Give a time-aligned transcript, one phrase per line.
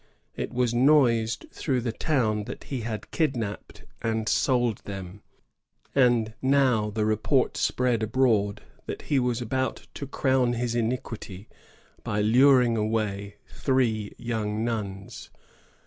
[0.35, 5.21] It was noised through the town that he had kidnapped and sold them;
[5.93, 11.49] and now the report spread abroad that he was about to crown his iniquity
[12.03, 15.29] by luring away three yoimg nuns.